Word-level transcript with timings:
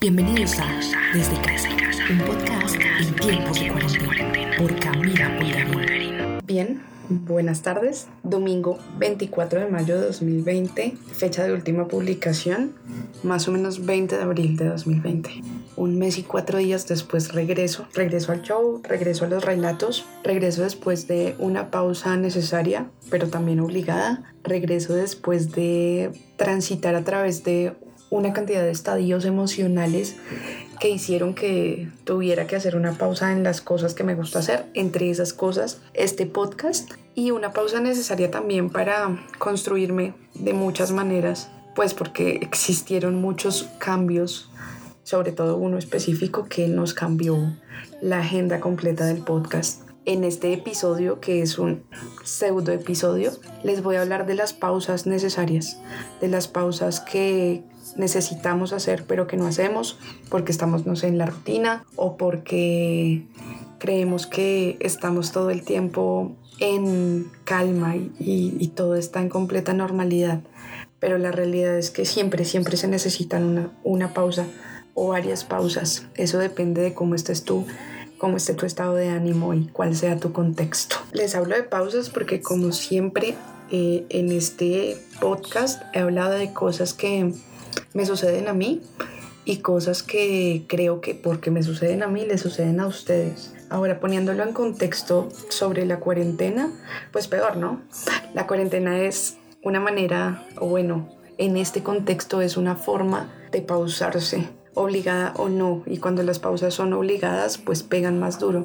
Bienvenidos 0.00 0.56
a 0.60 0.80
Desde 1.12 1.42
Casa, 1.42 1.68
un 2.08 2.18
podcast 2.20 2.76
en 2.76 3.16
tiempos 3.16 3.60
de 3.60 4.04
cuarentena 4.04 4.56
por 4.56 4.78
Camila 4.78 5.36
Bulgarín. 5.72 6.38
Bien, 6.44 6.80
buenas 7.08 7.62
tardes. 7.62 8.06
Domingo 8.22 8.78
24 8.98 9.58
de 9.58 9.66
mayo 9.66 9.96
de 9.96 10.06
2020, 10.06 10.96
fecha 11.10 11.42
de 11.42 11.52
última 11.52 11.88
publicación, 11.88 12.74
más 13.24 13.48
o 13.48 13.50
menos 13.50 13.86
20 13.86 14.18
de 14.18 14.22
abril 14.22 14.56
de 14.56 14.66
2020. 14.66 15.42
Un 15.74 15.98
mes 15.98 16.16
y 16.18 16.22
cuatro 16.22 16.58
días 16.58 16.86
después 16.86 17.32
regreso, 17.32 17.88
regreso 17.92 18.30
al 18.30 18.42
show, 18.42 18.80
regreso 18.84 19.24
a 19.24 19.28
los 19.28 19.44
relatos, 19.44 20.06
regreso 20.22 20.62
después 20.62 21.08
de 21.08 21.34
una 21.40 21.72
pausa 21.72 22.16
necesaria, 22.16 22.88
pero 23.10 23.26
también 23.26 23.58
obligada, 23.58 24.32
regreso 24.44 24.94
después 24.94 25.50
de 25.50 26.12
transitar 26.36 26.94
a 26.94 27.02
través 27.02 27.42
de 27.42 27.74
una 28.10 28.32
cantidad 28.32 28.62
de 28.62 28.70
estadios 28.70 29.24
emocionales 29.24 30.16
que 30.80 30.90
hicieron 30.90 31.34
que 31.34 31.88
tuviera 32.04 32.46
que 32.46 32.56
hacer 32.56 32.76
una 32.76 32.92
pausa 32.92 33.32
en 33.32 33.42
las 33.42 33.60
cosas 33.60 33.94
que 33.94 34.04
me 34.04 34.14
gusta 34.14 34.38
hacer, 34.38 34.66
entre 34.74 35.10
esas 35.10 35.32
cosas 35.32 35.80
este 35.94 36.26
podcast 36.26 36.90
y 37.14 37.32
una 37.32 37.52
pausa 37.52 37.80
necesaria 37.80 38.30
también 38.30 38.70
para 38.70 39.18
construirme 39.38 40.14
de 40.34 40.52
muchas 40.52 40.92
maneras, 40.92 41.50
pues 41.74 41.94
porque 41.94 42.38
existieron 42.42 43.20
muchos 43.20 43.68
cambios, 43.78 44.50
sobre 45.02 45.32
todo 45.32 45.56
uno 45.56 45.78
específico 45.78 46.46
que 46.48 46.68
nos 46.68 46.94
cambió 46.94 47.56
la 48.00 48.20
agenda 48.20 48.60
completa 48.60 49.06
del 49.06 49.18
podcast. 49.18 49.87
En 50.04 50.24
este 50.24 50.52
episodio, 50.54 51.20
que 51.20 51.42
es 51.42 51.58
un 51.58 51.82
pseudo 52.24 52.72
episodio, 52.72 53.32
les 53.62 53.82
voy 53.82 53.96
a 53.96 54.02
hablar 54.02 54.26
de 54.26 54.34
las 54.34 54.52
pausas 54.52 55.06
necesarias, 55.06 55.78
de 56.20 56.28
las 56.28 56.48
pausas 56.48 57.00
que 57.00 57.62
necesitamos 57.96 58.72
hacer 58.72 59.04
pero 59.06 59.26
que 59.26 59.36
no 59.36 59.46
hacemos 59.46 59.98
porque 60.30 60.52
estamos, 60.52 60.86
no 60.86 60.96
sé, 60.96 61.08
en 61.08 61.18
la 61.18 61.26
rutina 61.26 61.84
o 61.96 62.16
porque 62.16 63.26
creemos 63.78 64.26
que 64.26 64.76
estamos 64.80 65.32
todo 65.32 65.50
el 65.50 65.62
tiempo 65.62 66.36
en 66.60 67.30
calma 67.44 67.96
y, 67.96 68.68
todo 68.74 68.96
está 68.96 69.20
en 69.20 69.28
completa 69.28 69.72
normalidad. 69.72 70.40
Pero 71.00 71.18
la 71.18 71.30
realidad 71.30 71.78
es 71.78 71.90
que 71.90 72.04
siempre, 72.04 72.44
siempre 72.44 72.76
se 72.76 72.88
necesitan 72.88 73.44
una, 73.44 73.72
una 73.84 74.14
pausa 74.14 74.46
o 74.94 75.08
varias 75.08 75.44
pausas. 75.44 76.06
Eso 76.16 76.38
depende 76.38 76.82
de 76.82 76.94
cómo 76.94 77.14
estés 77.14 77.44
tú, 77.44 77.66
cómo 78.18 78.36
esté 78.36 78.54
tu 78.54 78.66
estado 78.66 78.94
de 78.94 79.08
ánimo 79.08 79.54
y 79.54 79.66
cuál 79.68 79.96
sea 79.96 80.18
tu 80.18 80.32
contexto. 80.32 80.96
Les 81.12 81.34
hablo 81.34 81.56
de 81.56 81.62
pausas 81.62 82.10
porque 82.10 82.40
como 82.40 82.72
siempre 82.72 83.34
eh, 83.70 84.04
en 84.10 84.32
este 84.32 84.98
podcast 85.20 85.82
he 85.94 86.00
hablado 86.00 86.32
de 86.32 86.52
cosas 86.52 86.94
que 86.94 87.32
me 87.94 88.06
suceden 88.06 88.48
a 88.48 88.52
mí 88.52 88.82
y 89.44 89.58
cosas 89.58 90.02
que 90.02 90.64
creo 90.68 91.00
que 91.00 91.14
porque 91.14 91.50
me 91.50 91.62
suceden 91.62 92.02
a 92.02 92.08
mí 92.08 92.26
le 92.26 92.38
suceden 92.38 92.80
a 92.80 92.86
ustedes. 92.86 93.54
Ahora 93.70 94.00
poniéndolo 94.00 94.42
en 94.42 94.52
contexto 94.52 95.28
sobre 95.48 95.86
la 95.86 96.00
cuarentena, 96.00 96.70
pues 97.12 97.28
peor, 97.28 97.56
¿no? 97.56 97.82
La 98.34 98.46
cuarentena 98.46 99.00
es 99.00 99.36
una 99.62 99.80
manera, 99.80 100.46
o 100.58 100.66
bueno, 100.66 101.08
en 101.38 101.56
este 101.56 101.82
contexto 101.82 102.40
es 102.40 102.56
una 102.56 102.76
forma 102.76 103.30
de 103.52 103.62
pausarse, 103.62 104.48
obligada 104.78 105.34
o 105.36 105.48
no, 105.48 105.82
y 105.86 105.98
cuando 105.98 106.22
las 106.22 106.38
pausas 106.38 106.74
son 106.74 106.92
obligadas, 106.92 107.58
pues 107.58 107.82
pegan 107.82 108.18
más 108.18 108.38
duro. 108.38 108.64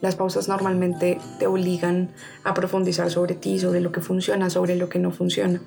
Las 0.00 0.16
pausas 0.16 0.48
normalmente 0.48 1.18
te 1.38 1.46
obligan 1.46 2.10
a 2.42 2.52
profundizar 2.52 3.10
sobre 3.10 3.34
ti, 3.34 3.58
sobre 3.58 3.80
lo 3.80 3.90
que 3.90 4.02
funciona, 4.02 4.50
sobre 4.50 4.76
lo 4.76 4.90
que 4.90 4.98
no 4.98 5.12
funciona, 5.12 5.62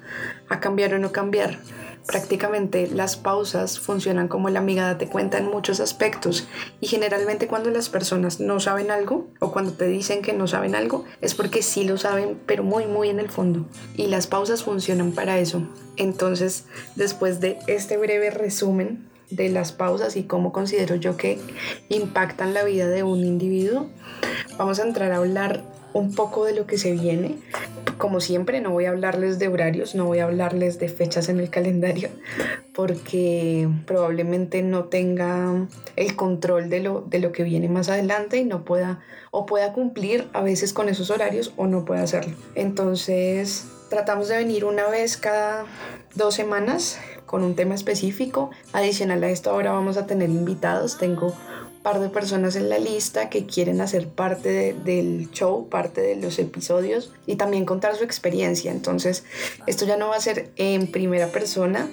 a 0.48 0.60
cambiar 0.60 0.94
o 0.94 1.00
no 1.00 1.12
cambiar. 1.12 1.58
Prácticamente 2.06 2.88
las 2.88 3.18
pausas 3.18 3.80
funcionan 3.80 4.28
como 4.28 4.50
la 4.50 4.60
amiga 4.60 4.98
te 4.98 5.08
cuenta 5.08 5.40
en 5.40 5.50
muchos 5.50 5.80
aspectos 5.80 6.48
y 6.80 6.88
generalmente 6.88 7.48
cuando 7.48 7.70
las 7.70 7.90
personas 7.90 8.40
no 8.40 8.60
saben 8.60 8.92
algo 8.92 9.28
o 9.40 9.52
cuando 9.52 9.74
te 9.74 9.88
dicen 9.88 10.22
que 10.22 10.34
no 10.34 10.48
saben 10.48 10.76
algo 10.76 11.04
es 11.20 11.36
porque 11.36 11.64
sí 11.64 11.84
lo 11.84 11.98
saben 11.98 12.40
pero 12.46 12.64
muy 12.64 12.86
muy 12.86 13.10
en 13.10 13.20
el 13.20 13.30
fondo 13.30 13.66
y 13.96 14.08
las 14.08 14.28
pausas 14.28 14.64
funcionan 14.64 15.12
para 15.12 15.40
eso. 15.40 15.64
Entonces 15.98 16.66
después 16.96 17.42
de 17.42 17.58
este 17.68 17.98
breve 17.98 18.30
resumen 18.30 19.17
de 19.30 19.50
las 19.50 19.72
pausas 19.72 20.16
y 20.16 20.24
cómo 20.24 20.52
considero 20.52 20.96
yo 20.96 21.18
que 21.18 21.40
impactan 21.90 22.54
la 22.54 22.64
vida 22.64 22.88
de 22.88 23.04
un 23.04 23.26
individuo, 23.26 23.88
vamos 24.58 24.80
a 24.80 24.84
entrar 24.84 25.12
a 25.12 25.18
hablar 25.18 25.64
un 25.94 26.14
poco 26.14 26.46
de 26.46 26.54
lo 26.54 26.66
que 26.68 26.78
se 26.78 26.92
viene. 26.92 27.38
Como 27.98 28.22
siempre, 28.22 28.62
no 28.62 28.72
voy 28.72 28.86
a 28.86 28.92
hablarles 28.92 29.40
de 29.40 29.48
horarios, 29.48 29.96
no 29.96 30.06
voy 30.06 30.20
a 30.20 30.26
hablarles 30.26 30.78
de 30.78 30.88
fechas 30.88 31.30
en 31.30 31.40
el 31.40 31.50
calendario, 31.50 32.10
porque 32.74 33.68
probablemente 33.88 34.62
no 34.62 34.86
tenga 34.86 35.68
el 35.96 36.16
control 36.16 36.70
de 36.70 36.82
lo, 36.82 37.02
de 37.02 37.20
lo 37.20 37.32
que 37.32 37.44
viene 37.44 37.70
más 37.70 37.90
adelante 37.90 38.38
y 38.38 38.46
no 38.46 38.64
pueda 38.64 39.00
o 39.32 39.46
pueda 39.46 39.74
cumplir 39.74 40.28
a 40.34 40.42
veces 40.42 40.74
con 40.74 40.90
esos 40.90 41.10
horarios 41.10 41.54
o 41.58 41.66
no 41.66 41.86
pueda 41.86 42.04
hacerlo. 42.04 42.36
Entonces, 42.54 43.66
tratamos 43.90 44.28
de 44.28 44.38
venir 44.38 44.64
una 44.64 44.88
vez 44.88 45.18
cada 45.18 45.66
dos 46.16 46.36
semanas 46.36 47.00
con 47.28 47.44
un 47.44 47.56
tema 47.56 47.76
específico. 47.76 48.50
Adicional 48.74 49.24
a 49.24 49.30
esto, 49.30 49.52
ahora 49.52 49.72
vamos 49.72 49.98
a 49.98 50.08
tener 50.08 50.30
invitados. 50.32 50.98
Tengo 50.98 51.28
un 51.28 51.84
par 51.84 52.00
de 52.00 52.10
personas 52.10 52.56
en 52.56 52.70
la 52.70 52.80
lista 52.80 53.30
que 53.30 53.46
quieren 53.46 53.82
hacer 53.82 54.08
parte 54.08 54.74
del 54.74 55.30
show, 55.32 55.70
parte 55.70 56.02
de 56.02 56.16
los 56.16 56.40
episodios 56.40 57.14
y 57.28 57.36
también 57.36 57.66
contar 57.66 57.96
su 57.96 58.04
experiencia. 58.04 58.72
Entonces, 58.72 59.26
esto 59.68 59.86
ya 59.86 59.98
no 59.98 60.08
va 60.08 60.16
a 60.16 60.22
ser 60.22 60.50
en 60.56 60.88
primera 60.88 61.28
persona, 61.28 61.88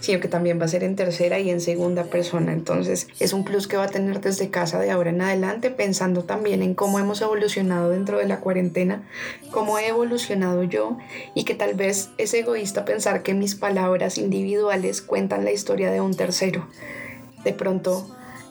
sino 0.00 0.20
que 0.20 0.28
también 0.28 0.60
va 0.60 0.66
a 0.66 0.68
ser 0.68 0.84
en 0.84 0.96
tercera 0.96 1.38
y 1.38 1.50
en 1.50 1.60
segunda 1.60 2.04
persona. 2.04 2.52
Entonces 2.52 3.08
es 3.20 3.32
un 3.32 3.44
plus 3.44 3.66
que 3.66 3.76
va 3.76 3.84
a 3.84 3.88
tener 3.88 4.20
desde 4.20 4.50
casa 4.50 4.78
de 4.78 4.90
ahora 4.90 5.10
en 5.10 5.22
adelante, 5.22 5.70
pensando 5.70 6.24
también 6.24 6.62
en 6.62 6.74
cómo 6.74 6.98
hemos 6.98 7.20
evolucionado 7.20 7.90
dentro 7.90 8.18
de 8.18 8.26
la 8.26 8.40
cuarentena, 8.40 9.08
cómo 9.50 9.78
he 9.78 9.88
evolucionado 9.88 10.62
yo 10.62 10.98
y 11.34 11.44
que 11.44 11.54
tal 11.54 11.74
vez 11.74 12.10
es 12.18 12.34
egoísta 12.34 12.84
pensar 12.84 13.22
que 13.22 13.34
mis 13.34 13.54
palabras 13.54 14.18
individuales 14.18 15.02
cuentan 15.02 15.44
la 15.44 15.52
historia 15.52 15.90
de 15.90 16.00
un 16.00 16.14
tercero. 16.14 16.68
De 17.44 17.52
pronto 17.52 18.06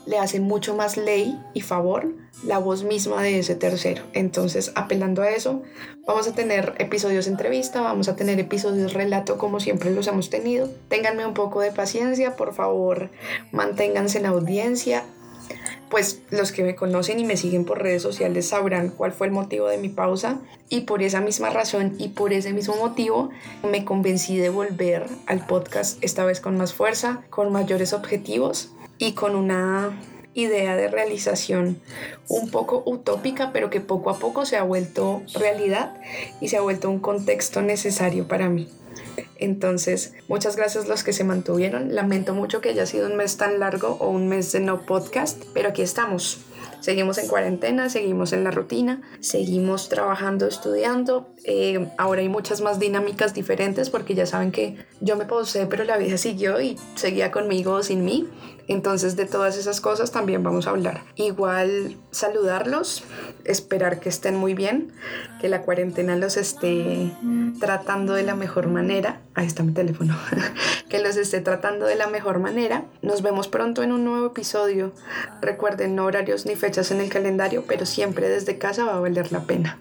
le 0.06 0.20
hace 0.20 0.40
mucho 0.40 0.76
más 0.76 0.98
ley 0.98 1.40
y 1.54 1.62
favor 1.62 2.14
la 2.46 2.58
voz 2.58 2.84
misma 2.84 3.22
de 3.22 3.40
ese 3.40 3.56
tercero. 3.56 4.04
Entonces, 4.14 4.72
apelando 4.76 5.22
a 5.22 5.30
eso, 5.32 5.62
vamos 6.06 6.28
a 6.28 6.34
tener 6.34 6.76
episodios 6.80 7.28
entrevista, 7.28 7.82
vamos 7.82 8.10
a 8.10 8.16
tener 8.16 8.40
episodios 8.40 8.94
relato 8.94 9.38
como 9.38 9.60
siempre 9.60 9.92
los 9.92 10.08
hemos 10.08 10.30
tenido. 10.30 10.70
Ténganme 10.90 11.26
un 11.26 11.34
poco 11.34 11.62
de 11.62 11.72
paciencia, 11.72 12.36
por 12.36 12.54
favor, 12.54 13.10
manténganse 13.52 14.20
en 14.20 14.26
audiencia. 14.26 15.04
Pues 15.90 16.22
los 16.32 16.52
que 16.52 16.64
me 16.64 16.76
conocen 16.76 17.20
y 17.20 17.24
me 17.24 17.38
siguen 17.38 17.66
por 17.66 17.84
redes 17.84 18.02
sociales 18.02 18.48
sabrán 18.48 18.90
cuál 18.90 19.12
fue 19.12 19.28
el 19.28 19.34
motivo 19.34 19.68
de 19.68 19.78
mi 19.78 19.90
pausa 19.90 20.40
y 20.68 20.82
por 20.82 21.04
esa 21.04 21.22
misma 21.22 21.52
razón 21.52 21.94
y 22.00 22.10
por 22.10 22.34
ese 22.34 22.52
mismo 22.52 22.76
motivo 22.78 23.30
me 23.70 23.86
convencí 23.86 24.38
de 24.38 24.50
volver 24.50 25.06
al 25.28 25.46
podcast 25.46 26.04
esta 26.04 26.26
vez 26.26 26.40
con 26.40 26.58
más 26.58 26.74
fuerza, 26.74 27.22
con 27.30 27.52
mayores 27.52 27.94
objetivos 27.94 28.72
y 29.04 29.12
con 29.12 29.36
una 29.36 30.00
idea 30.34 30.78
de 30.78 30.88
realización 30.88 31.82
un 32.30 32.50
poco 32.50 32.84
utópica, 32.86 33.52
pero 33.52 33.70
que 33.70 33.82
poco 33.82 34.10
a 34.10 34.18
poco 34.18 34.46
se 34.46 34.56
ha 34.56 34.64
vuelto 34.64 35.22
realidad 35.34 35.94
y 36.40 36.48
se 36.48 36.56
ha 36.56 36.62
vuelto 36.62 36.90
un 36.90 37.00
contexto 37.00 37.62
necesario 37.62 38.30
para 38.30 38.48
mí. 38.48 38.70
Entonces, 39.36 40.14
muchas 40.30 40.56
gracias 40.56 40.86
a 40.86 40.88
los 40.88 41.04
que 41.04 41.12
se 41.12 41.26
mantuvieron. 41.26 41.94
Lamento 41.94 42.34
mucho 42.34 42.62
que 42.62 42.70
haya 42.70 42.86
sido 42.86 43.08
un 43.08 43.18
mes 43.18 43.36
tan 43.36 43.60
largo 43.60 43.98
o 44.00 44.10
un 44.10 44.30
mes 44.30 44.54
de 44.54 44.62
no 44.62 44.86
podcast, 44.86 45.44
pero 45.54 45.70
aquí 45.70 45.82
estamos. 45.82 46.40
Seguimos 46.84 47.18
en 47.18 47.30
cuarentena, 47.30 47.88
seguimos 47.88 48.34
en 48.34 48.44
la 48.44 48.52
rutina, 48.52 49.02
seguimos 49.22 49.88
trabajando, 49.88 50.48
estudiando. 50.48 51.34
Eh, 51.46 51.88
ahora 51.98 52.20
hay 52.20 52.28
muchas 52.28 52.60
más 52.60 52.78
dinámicas 52.78 53.34
diferentes 53.34 53.90
porque 53.90 54.16
ya 54.16 54.26
saben 54.26 54.52
que 54.52 54.86
yo 55.00 55.16
me 55.16 55.24
posee, 55.24 55.66
pero 55.66 55.86
la 55.86 55.96
vida 55.96 56.18
siguió 56.18 56.60
y 56.60 56.78
seguía 56.96 57.32
conmigo 57.32 57.72
o 57.72 57.84
sin 57.84 58.04
mí. 58.04 58.28
Entonces 58.68 59.16
de 59.16 59.26
todas 59.26 59.58
esas 59.58 59.80
cosas 59.80 60.12
también 60.12 60.44
vamos 60.44 60.68
a 60.68 60.72
hablar. 60.72 61.06
Igual 61.16 61.96
saludarlos, 62.12 63.06
esperar 63.46 64.02
que 64.02 64.10
estén 64.10 64.36
muy 64.36 64.54
bien, 64.54 64.92
que 65.40 65.48
la 65.48 65.62
cuarentena 65.62 66.18
los 66.18 66.36
esté 66.36 67.14
tratando 67.62 68.14
de 68.14 68.24
la 68.24 68.36
mejor 68.36 68.68
manera. 68.68 69.22
Ahí 69.36 69.48
está 69.48 69.64
mi 69.64 69.72
teléfono. 69.72 70.16
que 70.90 71.00
los 71.00 71.16
esté 71.18 71.42
tratando 71.42 71.86
de 71.86 71.96
la 71.96 72.08
mejor 72.08 72.40
manera. 72.40 72.86
Nos 73.02 73.22
vemos 73.22 73.48
pronto 73.48 73.82
en 73.82 73.92
un 73.92 74.06
nuevo 74.06 74.28
episodio. 74.28 74.92
Recuerden, 75.42 75.96
no 75.96 76.06
horarios 76.06 76.46
ni 76.46 76.56
fechas 76.56 76.92
en 76.92 77.02
el 77.02 77.10
calendario, 77.10 77.64
pero 77.68 77.86
siempre 77.86 78.30
desde 78.30 78.58
casa 78.58 78.86
va 78.86 78.98
a 78.98 79.00
valer 79.00 79.32
la 79.32 79.42
pena. 79.42 79.80